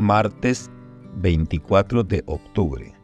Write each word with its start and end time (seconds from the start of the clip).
martes 0.00 0.70
24 1.16 2.02
de 2.04 2.24
octubre, 2.26 2.94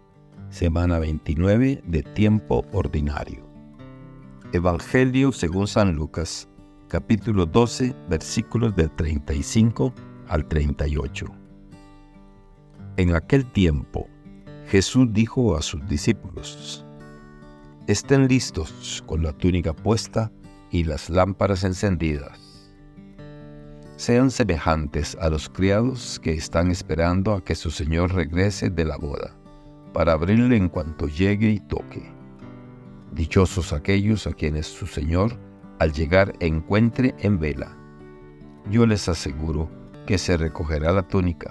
semana 0.48 0.98
29 0.98 1.82
de 1.84 2.02
tiempo 2.02 2.64
ordinario. 2.72 3.46
Evangelio 4.52 5.30
según 5.30 5.66
San 5.66 5.94
Lucas, 5.94 6.48
capítulo 6.88 7.44
12, 7.44 7.94
versículos 8.08 8.74
del 8.76 8.90
35 8.96 9.92
al 10.28 10.48
38. 10.48 11.26
En 12.96 13.14
aquel 13.14 13.44
tiempo, 13.52 14.08
Jesús 14.68 15.06
dijo 15.12 15.54
a 15.54 15.60
sus 15.60 15.86
discípulos, 15.86 16.82
Estén 17.88 18.26
listos 18.26 19.04
con 19.06 19.22
la 19.22 19.34
túnica 19.34 19.74
puesta 19.74 20.32
y 20.70 20.84
las 20.84 21.10
lámparas 21.10 21.62
encendidas 21.62 22.45
sean 23.96 24.30
semejantes 24.30 25.16
a 25.20 25.30
los 25.30 25.48
criados 25.48 26.20
que 26.20 26.32
están 26.34 26.70
esperando 26.70 27.32
a 27.32 27.42
que 27.42 27.54
su 27.54 27.70
Señor 27.70 28.14
regrese 28.14 28.68
de 28.68 28.84
la 28.84 28.98
boda, 28.98 29.34
para 29.94 30.12
abrirle 30.12 30.56
en 30.56 30.68
cuanto 30.68 31.08
llegue 31.08 31.50
y 31.50 31.60
toque. 31.60 32.12
Dichosos 33.12 33.72
aquellos 33.72 34.26
a 34.26 34.34
quienes 34.34 34.66
su 34.66 34.86
Señor 34.86 35.38
al 35.78 35.92
llegar 35.92 36.34
encuentre 36.40 37.14
en 37.18 37.38
vela. 37.38 37.74
Yo 38.70 38.86
les 38.86 39.08
aseguro 39.08 39.70
que 40.06 40.18
se 40.18 40.36
recogerá 40.36 40.92
la 40.92 41.02
túnica, 41.02 41.50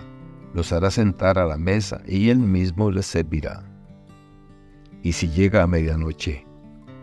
los 0.54 0.72
hará 0.72 0.92
sentar 0.92 1.40
a 1.40 1.46
la 1.46 1.58
mesa 1.58 2.02
y 2.06 2.30
él 2.30 2.38
mismo 2.38 2.92
les 2.92 3.08
servirá. 3.08 3.64
Y 5.02 5.14
si 5.14 5.30
llega 5.30 5.64
a 5.64 5.68
medianoche 5.68 6.46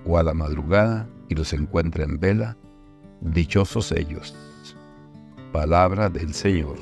o 0.07 0.19
a 0.19 0.23
la 0.23 0.35
madrugada 0.35 1.09
y 1.29 1.35
los 1.35 1.53
encuentra 1.53 2.05
en 2.05 2.19
vela, 2.19 2.57
dichosos 3.21 3.93
ellos. 3.93 4.35
Palabra 5.53 6.09
del 6.09 6.33
Señor. 6.33 6.77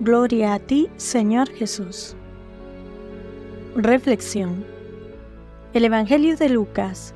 Gloria 0.00 0.54
a 0.54 0.58
ti, 0.58 0.88
Señor 0.96 1.48
Jesús. 1.50 2.16
Reflexión. 3.76 4.64
El 5.72 5.84
Evangelio 5.84 6.36
de 6.36 6.48
Lucas 6.48 7.14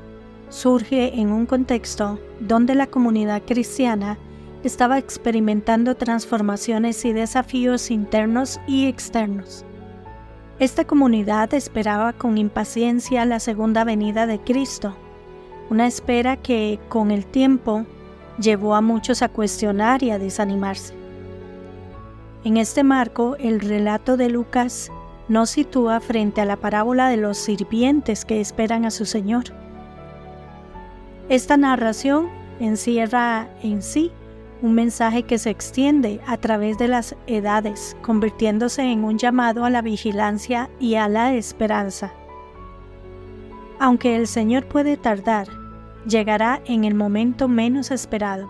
surge 0.48 1.18
en 1.18 1.32
un 1.32 1.44
contexto 1.44 2.20
donde 2.38 2.76
la 2.76 2.86
comunidad 2.86 3.42
cristiana 3.44 4.16
estaba 4.62 4.96
experimentando 4.98 5.96
transformaciones 5.96 7.04
y 7.04 7.12
desafíos 7.12 7.90
internos 7.90 8.60
y 8.68 8.86
externos. 8.86 9.64
Esta 10.60 10.84
comunidad 10.84 11.52
esperaba 11.52 12.12
con 12.12 12.38
impaciencia 12.38 13.24
la 13.24 13.40
segunda 13.40 13.82
venida 13.82 14.28
de 14.28 14.38
Cristo, 14.38 14.96
una 15.68 15.88
espera 15.88 16.36
que 16.36 16.78
con 16.88 17.10
el 17.10 17.26
tiempo 17.26 17.84
llevó 18.38 18.74
a 18.74 18.80
muchos 18.80 19.22
a 19.22 19.28
cuestionar 19.28 20.02
y 20.02 20.10
a 20.10 20.18
desanimarse. 20.18 20.94
En 22.44 22.56
este 22.56 22.84
marco, 22.84 23.36
el 23.38 23.60
relato 23.60 24.16
de 24.16 24.28
Lucas 24.28 24.90
nos 25.28 25.50
sitúa 25.50 26.00
frente 26.00 26.40
a 26.40 26.44
la 26.44 26.56
parábola 26.56 27.08
de 27.08 27.16
los 27.16 27.38
sirvientes 27.38 28.24
que 28.24 28.40
esperan 28.40 28.84
a 28.84 28.90
su 28.90 29.04
Señor. 29.04 29.44
Esta 31.28 31.56
narración 31.56 32.28
encierra 32.60 33.48
en 33.62 33.82
sí 33.82 34.12
un 34.62 34.74
mensaje 34.74 35.24
que 35.24 35.38
se 35.38 35.50
extiende 35.50 36.20
a 36.26 36.36
través 36.36 36.78
de 36.78 36.88
las 36.88 37.14
edades, 37.26 37.96
convirtiéndose 38.00 38.82
en 38.82 39.04
un 39.04 39.18
llamado 39.18 39.64
a 39.64 39.70
la 39.70 39.82
vigilancia 39.82 40.70
y 40.80 40.94
a 40.94 41.08
la 41.08 41.34
esperanza. 41.34 42.12
Aunque 43.78 44.16
el 44.16 44.26
Señor 44.26 44.66
puede 44.66 44.96
tardar, 44.96 45.48
llegará 46.06 46.60
en 46.66 46.84
el 46.84 46.94
momento 46.94 47.48
menos 47.48 47.90
esperado. 47.90 48.48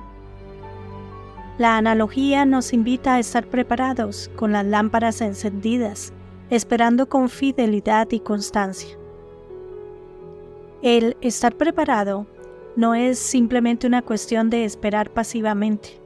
La 1.59 1.79
analogía 1.79 2.45
nos 2.45 2.73
invita 2.73 3.15
a 3.15 3.19
estar 3.19 3.47
preparados 3.47 4.31
con 4.37 4.53
las 4.53 4.67
lámparas 4.67 5.21
encendidas, 5.23 6.13
esperando 6.51 7.09
con 7.09 7.29
fidelidad 7.31 8.09
y 8.11 8.21
constancia. 8.21 8.97
El 10.83 11.17
estar 11.23 11.55
preparado 11.57 12.27
no 12.77 12.95
es 12.95 13.19
simplemente 13.19 13.87
una 13.87 14.03
cuestión 14.03 14.51
de 14.51 14.67
esperar 14.67 15.11
pasivamente. 15.11 15.99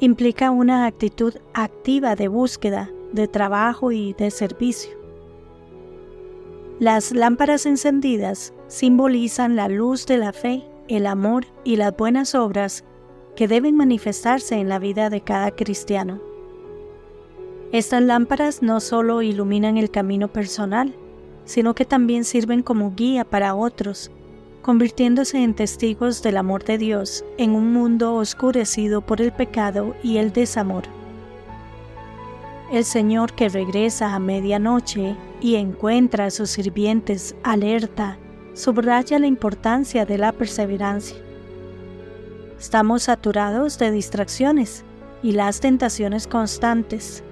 Implica 0.00 0.50
una 0.50 0.86
actitud 0.86 1.34
activa 1.54 2.16
de 2.16 2.26
búsqueda, 2.26 2.90
de 3.12 3.28
trabajo 3.28 3.92
y 3.92 4.12
de 4.14 4.32
servicio. 4.32 4.90
Las 6.80 7.12
lámparas 7.12 7.64
encendidas 7.66 8.52
simbolizan 8.66 9.54
la 9.54 9.68
luz 9.68 10.06
de 10.06 10.18
la 10.18 10.32
fe, 10.32 10.64
el 10.88 11.06
amor 11.06 11.46
y 11.64 11.76
las 11.76 11.96
buenas 11.96 12.34
obras 12.34 12.84
que 13.36 13.48
deben 13.48 13.76
manifestarse 13.76 14.56
en 14.56 14.68
la 14.68 14.78
vida 14.78 15.10
de 15.10 15.20
cada 15.20 15.50
cristiano. 15.50 16.20
Estas 17.72 18.02
lámparas 18.02 18.62
no 18.62 18.80
solo 18.80 19.22
iluminan 19.22 19.76
el 19.76 19.90
camino 19.90 20.28
personal, 20.28 20.94
sino 21.44 21.74
que 21.74 21.84
también 21.84 22.24
sirven 22.24 22.62
como 22.62 22.94
guía 22.94 23.24
para 23.24 23.54
otros, 23.54 24.10
convirtiéndose 24.62 25.42
en 25.42 25.54
testigos 25.54 26.22
del 26.22 26.36
amor 26.36 26.64
de 26.64 26.78
Dios 26.78 27.24
en 27.36 27.50
un 27.50 27.72
mundo 27.72 28.14
oscurecido 28.14 29.00
por 29.00 29.20
el 29.20 29.32
pecado 29.32 29.94
y 30.02 30.18
el 30.18 30.32
desamor. 30.32 30.84
El 32.72 32.84
Señor 32.84 33.34
que 33.34 33.48
regresa 33.48 34.14
a 34.14 34.18
medianoche 34.18 35.16
y 35.40 35.56
encuentra 35.56 36.26
a 36.26 36.30
sus 36.30 36.50
sirvientes 36.50 37.36
alerta, 37.42 38.16
subraya 38.54 39.18
la 39.18 39.26
importancia 39.26 40.06
de 40.06 40.16
la 40.16 40.32
perseverancia. 40.32 41.16
Estamos 42.58 43.04
saturados 43.04 43.78
de 43.78 43.90
distracciones 43.90 44.84
y 45.22 45.32
las 45.32 45.60
tentaciones 45.60 46.26
constantes. 46.26 47.24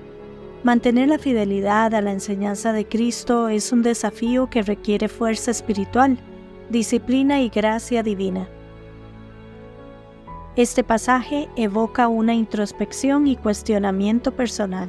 Mantener 0.64 1.08
la 1.08 1.18
fidelidad 1.18 1.94
a 1.94 2.00
la 2.00 2.12
enseñanza 2.12 2.72
de 2.72 2.86
Cristo 2.86 3.48
es 3.48 3.72
un 3.72 3.82
desafío 3.82 4.50
que 4.50 4.62
requiere 4.62 5.08
fuerza 5.08 5.50
espiritual, 5.52 6.18
disciplina 6.70 7.40
y 7.40 7.48
gracia 7.48 8.02
divina. 8.02 8.48
Este 10.56 10.84
pasaje 10.84 11.48
evoca 11.56 12.08
una 12.08 12.34
introspección 12.34 13.26
y 13.26 13.36
cuestionamiento 13.36 14.32
personal. 14.32 14.88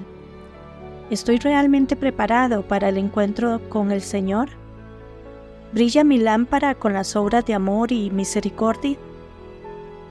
¿Estoy 1.09 1.37
realmente 1.37 1.95
preparado 1.95 2.63
para 2.63 2.89
el 2.89 2.97
encuentro 2.97 3.61
con 3.69 3.91
el 3.91 4.01
Señor? 4.01 4.62
¿Brilla 5.73 6.03
mi 6.03 6.19
lámpara 6.19 6.75
con 6.75 6.93
las 6.93 7.15
obras 7.15 7.45
de 7.45 7.55
amor 7.55 7.91
y 7.91 8.11
misericordia? 8.11 8.95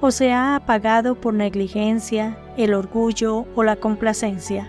¿O 0.00 0.10
se 0.10 0.32
ha 0.32 0.56
apagado 0.56 1.14
por 1.14 1.34
negligencia, 1.34 2.36
el 2.56 2.74
orgullo 2.74 3.46
o 3.54 3.62
la 3.62 3.76
complacencia? 3.76 4.68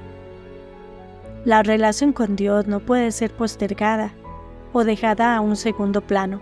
La 1.46 1.64
relación 1.64 2.14
con 2.14 2.36
Dios 2.36 2.68
no 2.68 2.80
puede 2.80 3.12
ser 3.12 3.32
postergada 3.32 4.14
o 4.72 4.84
dejada 4.84 5.36
a 5.36 5.42
un 5.42 5.56
segundo 5.56 6.02
plano. 6.02 6.42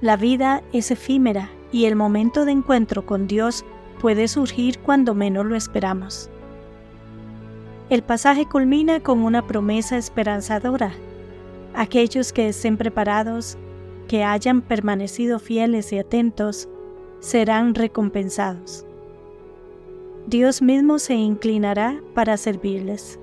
La 0.00 0.16
vida 0.16 0.62
es 0.72 0.90
efímera 0.90 1.50
y 1.70 1.84
el 1.84 1.94
momento 1.94 2.46
de 2.46 2.52
encuentro 2.52 3.04
con 3.04 3.26
Dios 3.26 3.66
puede 4.00 4.28
surgir 4.28 4.78
cuando 4.78 5.14
menos 5.14 5.44
lo 5.44 5.56
esperamos. 5.56 6.30
El 7.90 8.02
pasaje 8.02 8.46
culmina 8.46 9.00
con 9.00 9.18
una 9.18 9.46
promesa 9.46 9.98
esperanzadora. 9.98 10.94
Aquellos 11.76 12.32
que 12.32 12.48
estén 12.48 12.78
preparados, 12.78 13.58
que 14.08 14.24
hayan 14.24 14.62
permanecido 14.62 15.38
fieles 15.38 15.92
y 15.92 15.98
atentos, 15.98 16.70
serán 17.20 17.74
recompensados. 17.74 18.86
Dios 20.26 20.62
mismo 20.62 20.98
se 20.98 21.12
inclinará 21.12 22.00
para 22.14 22.38
servirles. 22.38 23.20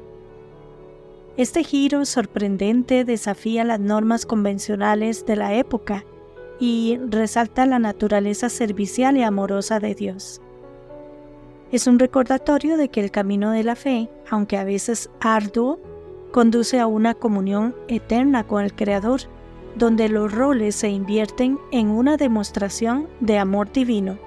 Este 1.36 1.64
giro 1.64 2.06
sorprendente 2.06 3.06
desafía 3.06 3.64
las 3.64 3.80
normas 3.80 4.28
convencionales 4.28 5.26
de 5.26 5.36
la 5.36 5.56
época 5.56 6.06
y 6.60 7.00
resalta 7.10 7.66
la 7.66 7.80
naturaleza 7.80 8.50
servicial 8.50 9.18
y 9.18 9.24
amorosa 9.24 9.80
de 9.80 9.96
Dios. 9.96 10.42
Es 11.72 11.88
un 11.88 11.98
recordatorio 11.98 12.78
de 12.78 12.90
que 12.90 13.02
el 13.02 13.10
camino 13.10 13.50
de 13.50 13.64
la 13.64 13.76
fe, 13.76 14.12
aunque 14.30 14.58
a 14.58 14.64
veces 14.64 15.10
arduo, 15.20 15.80
conduce 16.34 16.80
a 16.80 16.88
una 16.88 17.14
comunión 17.14 17.76
eterna 17.88 18.44
con 18.44 18.64
el 18.64 18.74
Creador, 18.74 19.22
donde 19.78 20.10
los 20.10 20.32
roles 20.34 20.76
se 20.76 20.90
invierten 20.90 21.60
en 21.72 21.90
una 21.90 22.18
demostración 22.18 23.08
de 23.20 23.38
amor 23.38 23.72
divino. 23.72 24.18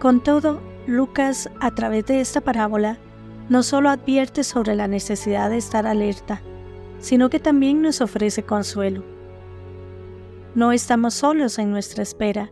Con 0.00 0.20
todo, 0.20 0.60
Lucas, 0.86 1.50
a 1.60 1.74
través 1.74 2.06
de 2.06 2.20
esta 2.20 2.40
parábola, 2.40 2.98
no 3.48 3.62
solo 3.62 3.90
advierte 3.90 4.44
sobre 4.44 4.74
la 4.74 4.88
necesidad 4.88 5.50
de 5.50 5.58
estar 5.58 5.86
alerta, 5.86 6.40
sino 6.98 7.28
que 7.28 7.38
también 7.38 7.82
nos 7.82 8.00
ofrece 8.00 8.42
consuelo. 8.42 9.04
No 10.54 10.72
estamos 10.72 11.12
solos 11.12 11.58
en 11.58 11.70
nuestra 11.70 12.02
espera, 12.02 12.50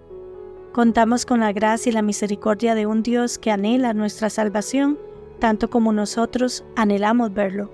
Contamos 0.72 1.26
con 1.26 1.40
la 1.40 1.52
gracia 1.52 1.90
y 1.90 1.92
la 1.92 2.00
misericordia 2.00 2.74
de 2.74 2.86
un 2.86 3.02
Dios 3.02 3.36
que 3.36 3.50
anhela 3.50 3.92
nuestra 3.92 4.30
salvación, 4.30 4.98
tanto 5.42 5.68
como 5.70 5.92
nosotros 5.92 6.64
anhelamos 6.76 7.34
verlo. 7.34 7.68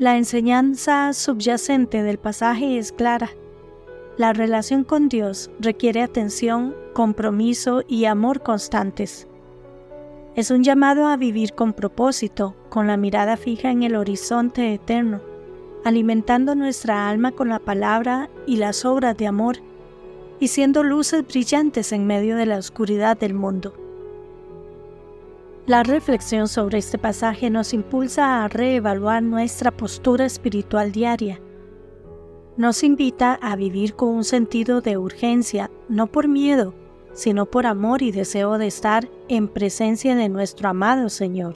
La 0.00 0.16
enseñanza 0.16 1.12
subyacente 1.12 2.02
del 2.02 2.18
pasaje 2.18 2.78
es 2.78 2.90
clara. 2.90 3.30
La 4.16 4.32
relación 4.32 4.82
con 4.82 5.08
Dios 5.08 5.52
requiere 5.60 6.02
atención, 6.02 6.74
compromiso 6.94 7.84
y 7.86 8.06
amor 8.06 8.42
constantes. 8.42 9.28
Es 10.34 10.50
un 10.50 10.64
llamado 10.64 11.06
a 11.06 11.16
vivir 11.16 11.52
con 11.52 11.74
propósito, 11.74 12.56
con 12.70 12.88
la 12.88 12.96
mirada 12.96 13.36
fija 13.36 13.70
en 13.70 13.84
el 13.84 13.94
horizonte 13.94 14.74
eterno, 14.74 15.20
alimentando 15.84 16.56
nuestra 16.56 17.08
alma 17.08 17.30
con 17.30 17.50
la 17.50 17.60
palabra 17.60 18.28
y 18.48 18.56
las 18.56 18.84
obras 18.84 19.16
de 19.16 19.28
amor, 19.28 19.58
y 20.40 20.48
siendo 20.48 20.82
luces 20.82 21.24
brillantes 21.24 21.92
en 21.92 22.04
medio 22.04 22.34
de 22.34 22.46
la 22.46 22.58
oscuridad 22.58 23.16
del 23.16 23.34
mundo. 23.34 23.89
La 25.70 25.84
reflexión 25.84 26.48
sobre 26.48 26.78
este 26.78 26.98
pasaje 26.98 27.48
nos 27.48 27.72
impulsa 27.72 28.42
a 28.42 28.48
reevaluar 28.48 29.22
nuestra 29.22 29.70
postura 29.70 30.26
espiritual 30.26 30.90
diaria. 30.90 31.40
Nos 32.56 32.82
invita 32.82 33.38
a 33.40 33.54
vivir 33.54 33.94
con 33.94 34.08
un 34.08 34.24
sentido 34.24 34.80
de 34.80 34.98
urgencia, 34.98 35.70
no 35.88 36.08
por 36.08 36.26
miedo, 36.26 36.74
sino 37.12 37.46
por 37.46 37.66
amor 37.66 38.02
y 38.02 38.10
deseo 38.10 38.58
de 38.58 38.66
estar 38.66 39.08
en 39.28 39.46
presencia 39.46 40.16
de 40.16 40.28
nuestro 40.28 40.68
amado 40.68 41.08
Señor, 41.08 41.54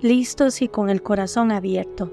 listos 0.00 0.62
y 0.62 0.68
con 0.68 0.88
el 0.88 1.02
corazón 1.02 1.52
abierto. 1.52 2.10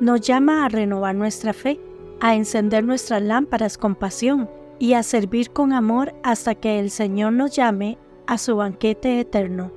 Nos 0.00 0.20
llama 0.20 0.64
a 0.64 0.68
renovar 0.68 1.14
nuestra 1.14 1.52
fe, 1.52 1.78
a 2.18 2.34
encender 2.34 2.82
nuestras 2.82 3.22
lámparas 3.22 3.78
con 3.78 3.94
pasión 3.94 4.50
y 4.80 4.94
a 4.94 5.04
servir 5.04 5.52
con 5.52 5.72
amor 5.72 6.12
hasta 6.24 6.56
que 6.56 6.80
el 6.80 6.90
Señor 6.90 7.34
nos 7.34 7.54
llame 7.54 7.98
a 8.30 8.38
su 8.38 8.54
banquete 8.54 9.18
eterno. 9.18 9.72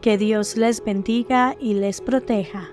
Que 0.00 0.18
Dios 0.18 0.56
les 0.56 0.82
bendiga 0.82 1.54
y 1.60 1.74
les 1.74 2.00
proteja. 2.00 2.68